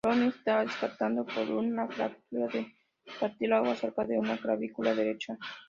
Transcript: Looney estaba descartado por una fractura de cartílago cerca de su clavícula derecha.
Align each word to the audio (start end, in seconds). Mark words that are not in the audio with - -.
Looney 0.03 0.29
estaba 0.29 0.63
descartado 0.63 1.23
por 1.27 1.47
una 1.51 1.87
fractura 1.87 2.47
de 2.47 2.73
cartílago 3.19 3.75
cerca 3.75 4.03
de 4.03 4.15
su 4.19 4.41
clavícula 4.41 4.95
derecha. 4.95 5.37